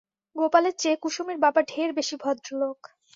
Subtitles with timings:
[0.35, 2.79] গোপালের চেয়ে কুসুমের বাবা ঢের বেশি ভদ্রলোক।